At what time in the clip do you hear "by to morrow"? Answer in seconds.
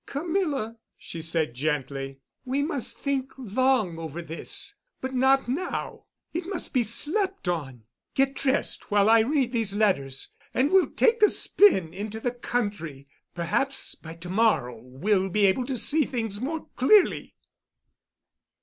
13.93-14.79